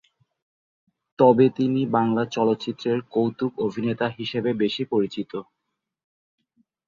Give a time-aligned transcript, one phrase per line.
[1.19, 5.31] তবে তিনি বাংলা চলচ্চিত্রের কৌতুক-অভিনেতা হিসাবে বেশি পরিচিত।